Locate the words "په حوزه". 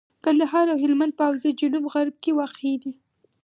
1.15-1.49